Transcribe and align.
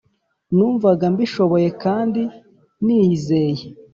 numvaga 0.55 1.05
mbishoboye, 1.13 1.67
kandi 1.83 2.21
niyizeye 2.85 3.63